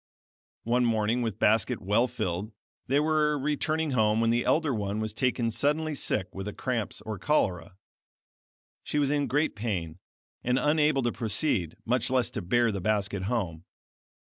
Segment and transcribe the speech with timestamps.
[0.63, 2.53] One morning with basket well filled,
[2.87, 7.19] they were returning home when the elder one was taken suddenly sick with cramps or
[7.19, 7.75] cholera.
[8.83, 9.99] She was in great pain,
[10.43, 13.63] and unable to proceed, much less to bear the basket home.